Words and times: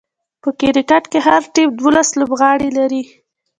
په 0.41 0.49
کرکټ 0.59 1.03
کښي 1.11 1.19
هر 1.27 1.41
ټيم 1.53 1.69
دوولس 1.79 2.09
لوبغاړي 2.19 2.69
لري. 2.77 3.03